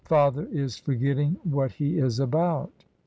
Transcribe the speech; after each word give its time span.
Father 0.05 0.47
is 0.51 0.77
forgetting 0.79 1.37
what 1.43 1.73
he 1.73 1.99
is 1.99 2.19
about." 2.19 2.73